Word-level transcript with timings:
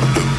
from 0.00 0.12
the 0.12 0.35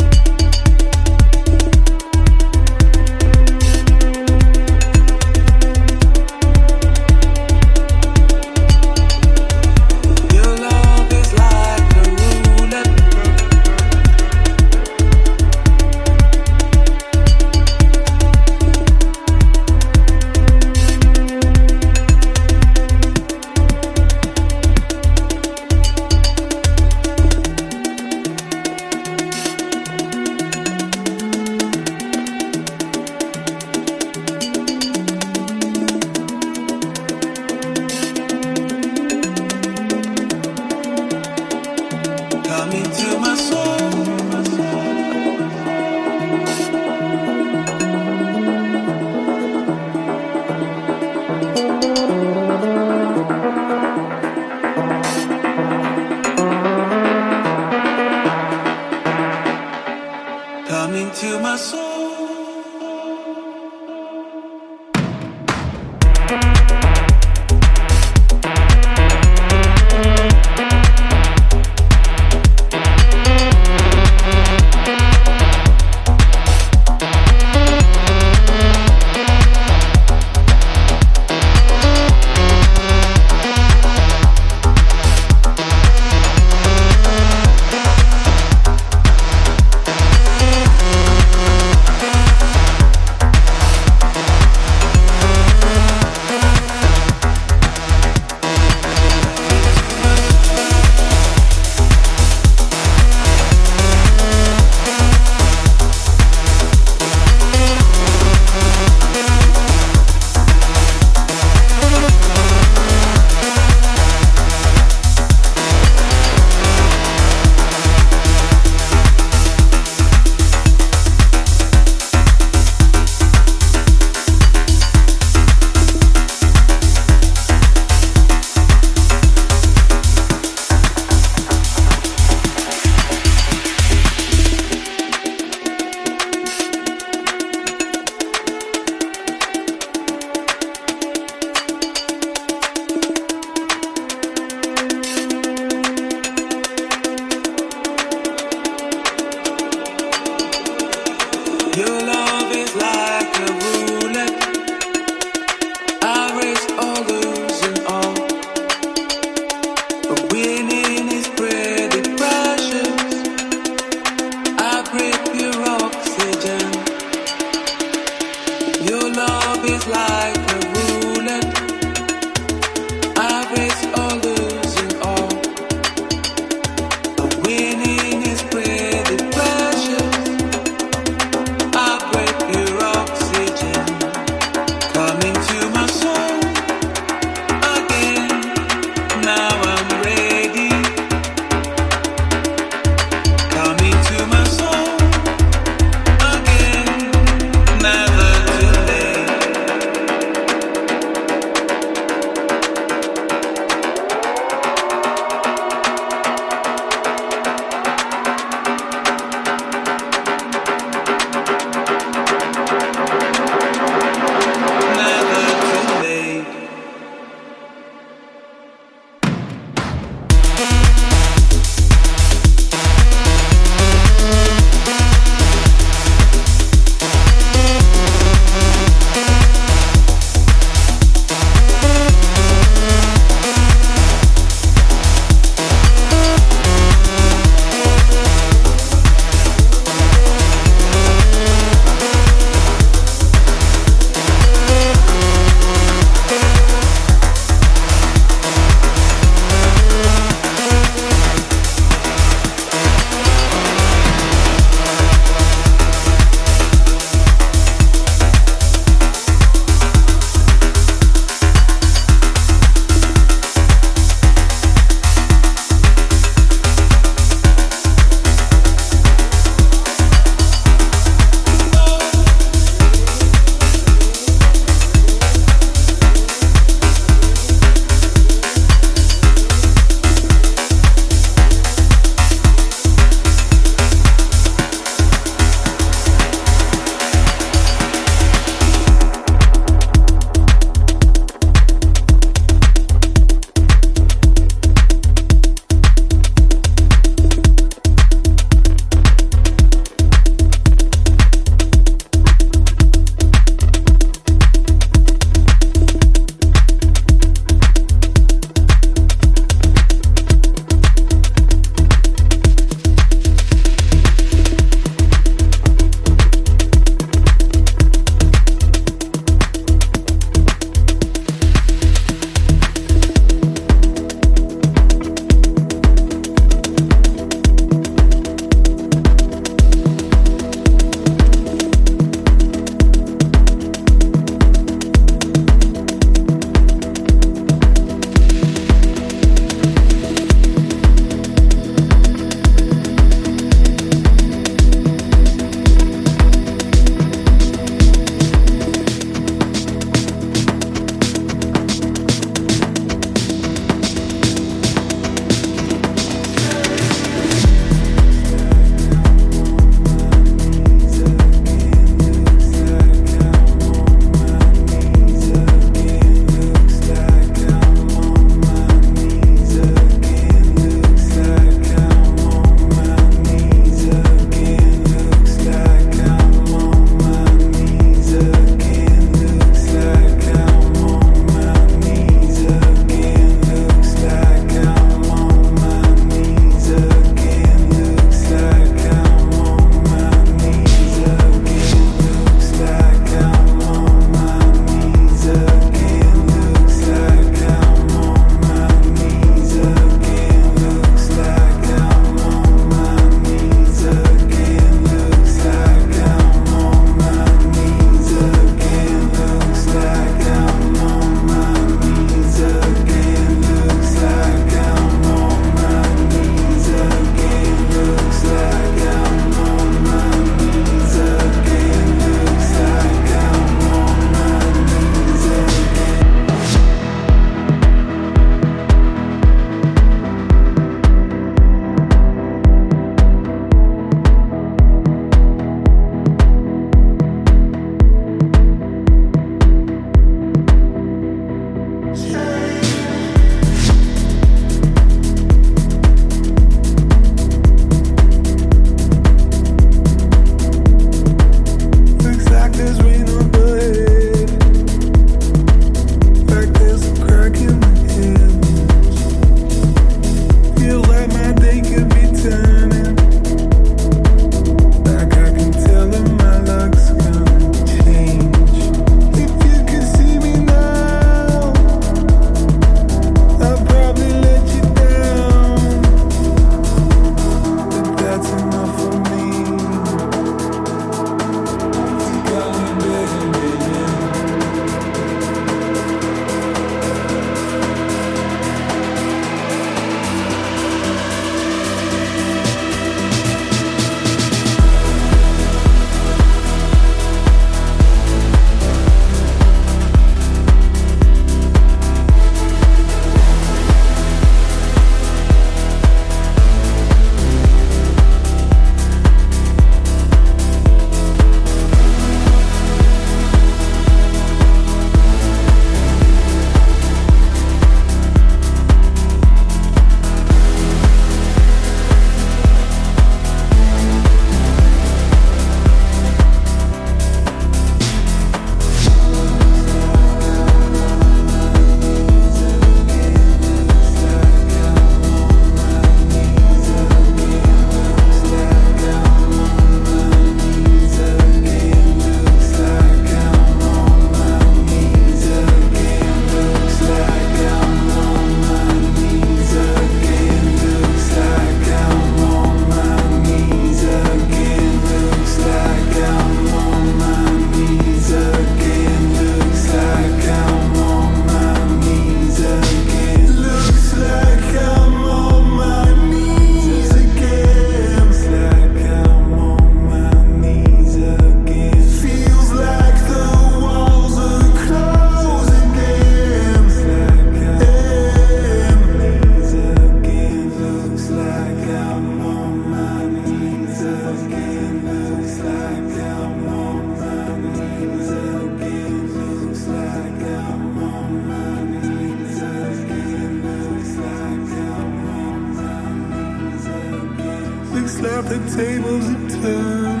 slap 598.00 598.24
the 598.24 598.38
tables 598.56 599.06
and 599.12 599.30
turn. 599.30 600.00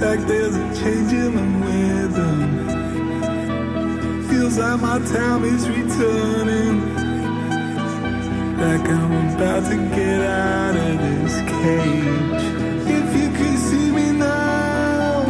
Like 0.00 0.20
there's 0.26 0.56
a 0.56 0.66
change 0.80 1.12
in 1.12 1.32
the 1.38 1.46
weather. 1.62 2.34
Feels 4.28 4.56
like 4.56 4.80
my 4.80 4.98
time 5.16 5.44
is 5.44 5.68
returning. 5.68 6.76
Like 8.64 8.86
I'm 8.96 9.12
about 9.34 9.62
to 9.70 9.76
get 9.96 10.20
out 10.22 10.76
of 10.86 10.92
this 11.04 11.34
cage. 11.60 12.44
If 12.98 13.06
you 13.20 13.28
could 13.36 13.58
see 13.68 13.88
me 13.98 14.06
now, 14.12 15.24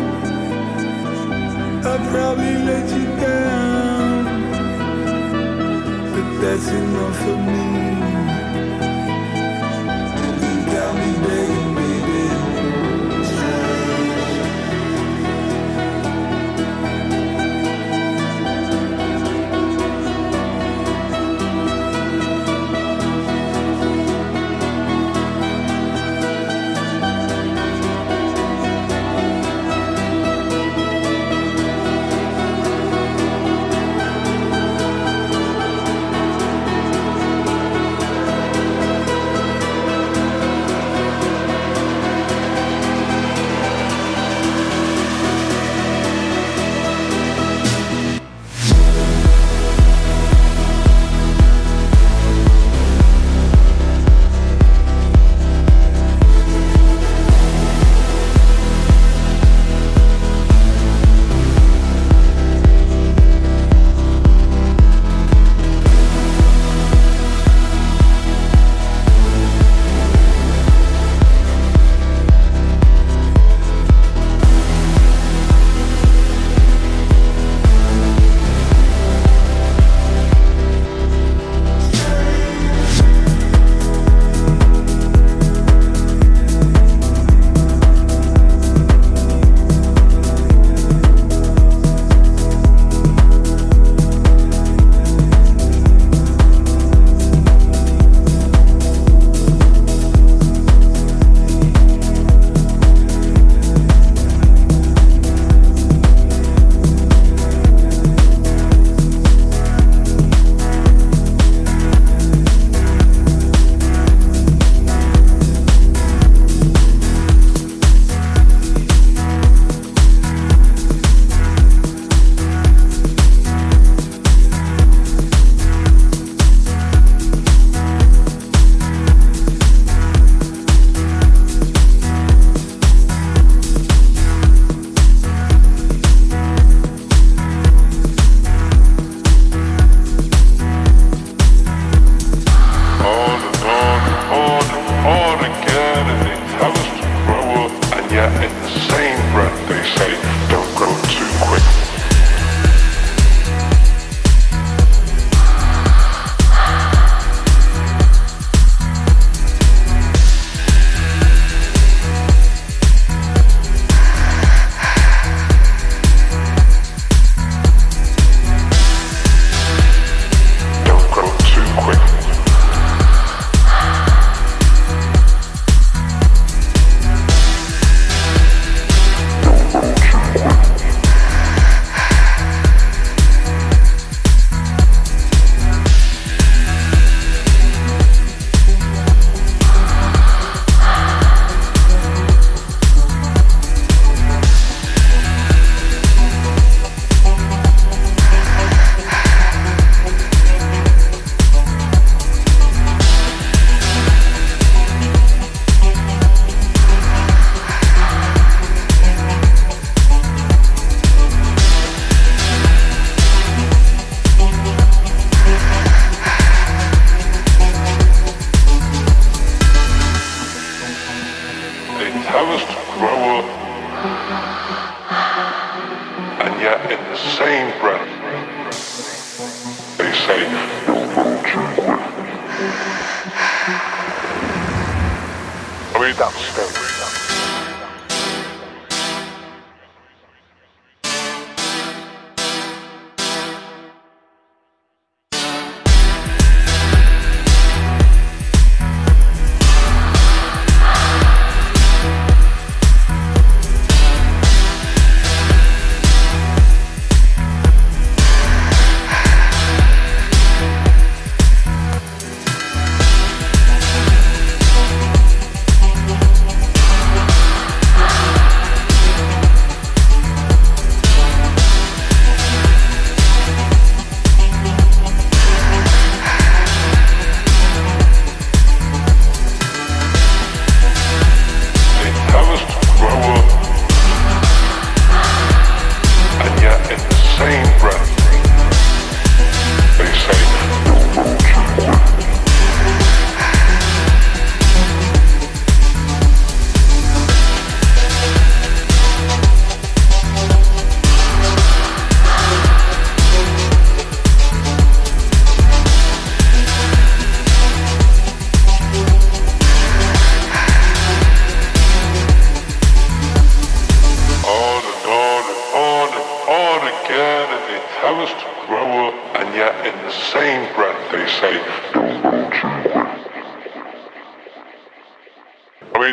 I'd 1.90 2.04
probably 2.12 2.56
let 2.70 2.86
you 2.96 3.06
down. 3.26 4.18
But 6.12 6.26
that's 6.42 6.68
enough 6.68 7.16
for 7.24 7.38
me. 7.50 8.09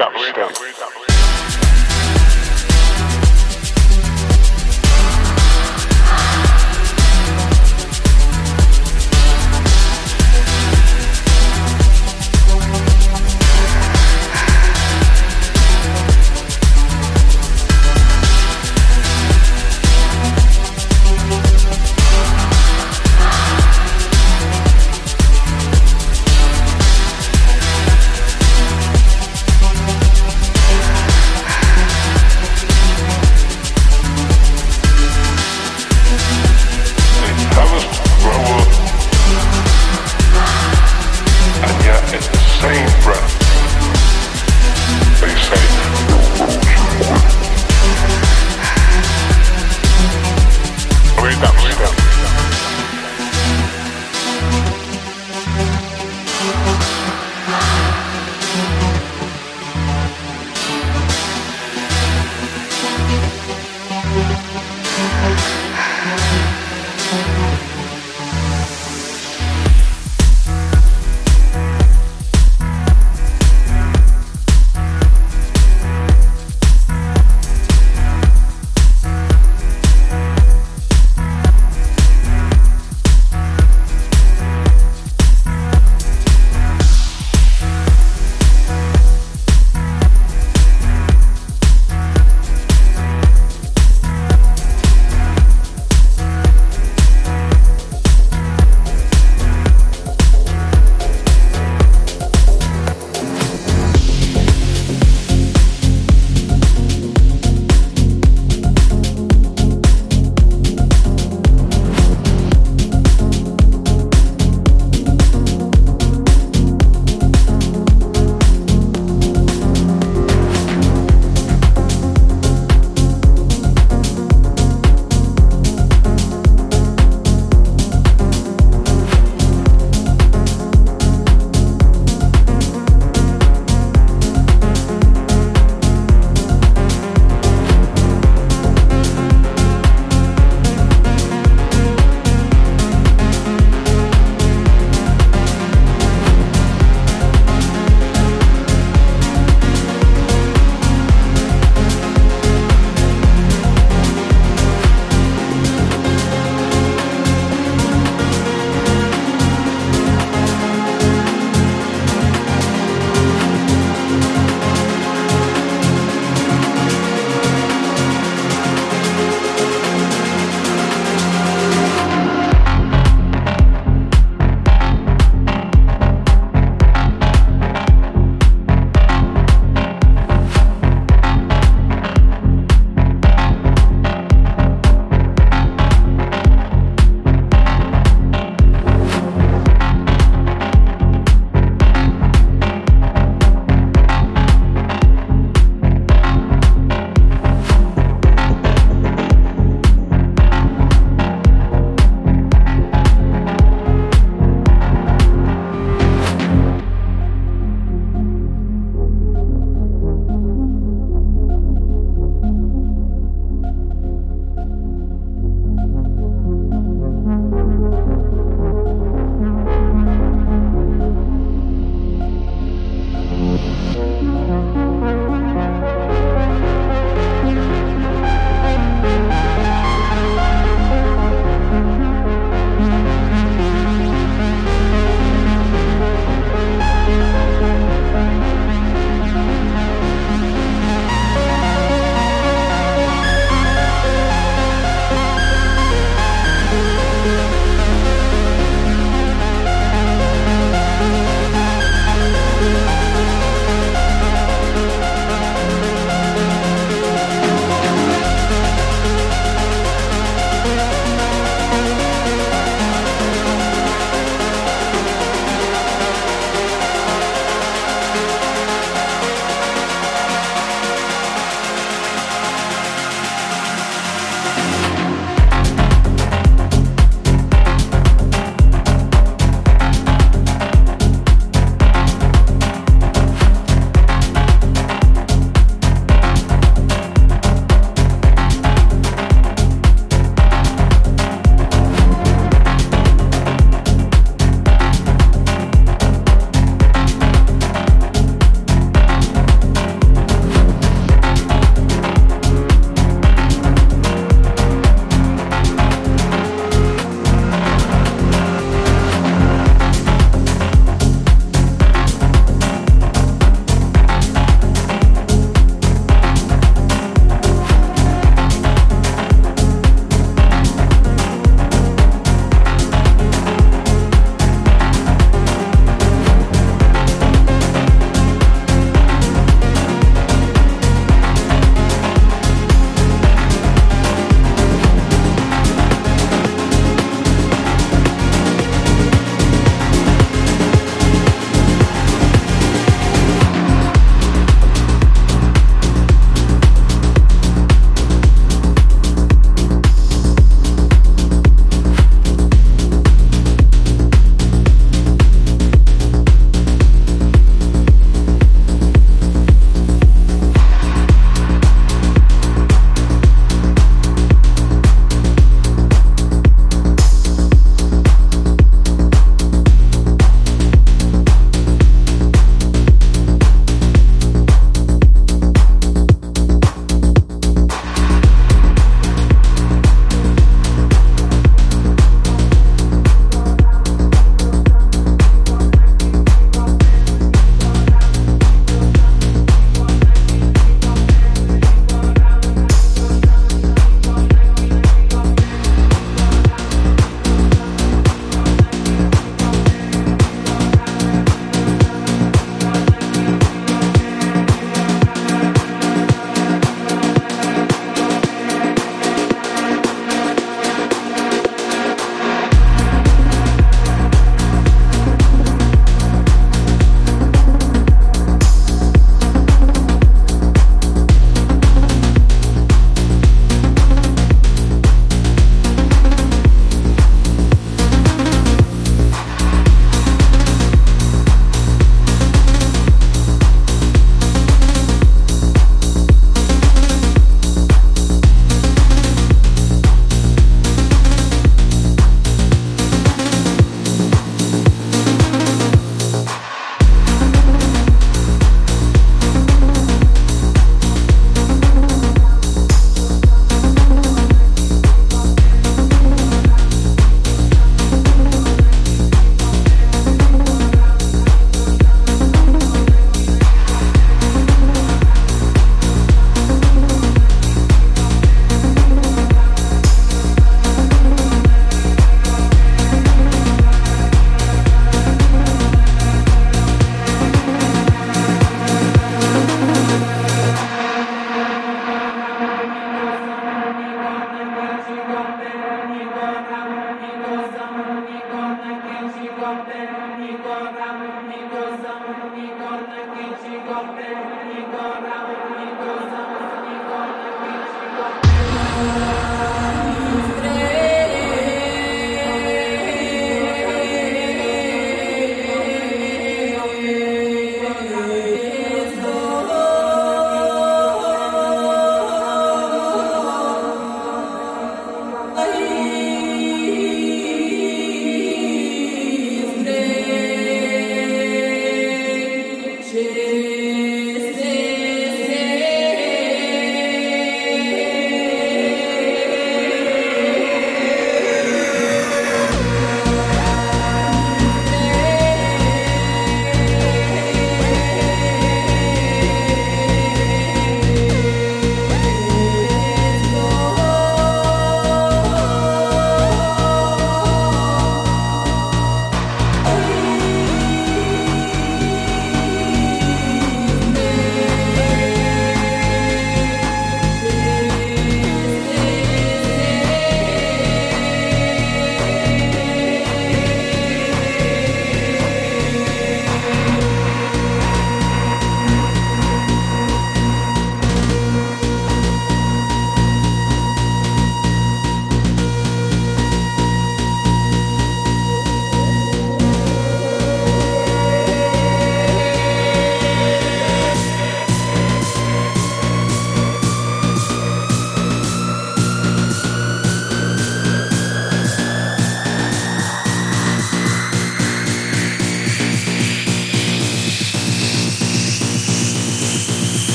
Gabelstern. 0.00 0.79